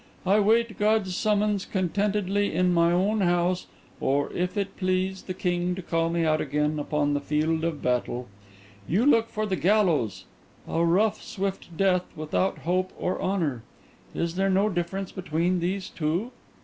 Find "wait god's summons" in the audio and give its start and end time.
0.39-1.63